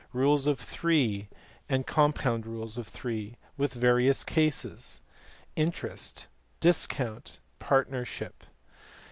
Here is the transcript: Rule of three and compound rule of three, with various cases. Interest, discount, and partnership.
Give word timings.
Rule 0.13 0.49
of 0.49 0.59
three 0.59 1.29
and 1.69 1.85
compound 1.85 2.47
rule 2.47 2.63
of 2.63 2.87
three, 2.87 3.37
with 3.55 3.75
various 3.75 4.23
cases. 4.23 4.99
Interest, 5.55 6.25
discount, 6.59 7.37
and 7.37 7.59
partnership. 7.59 8.43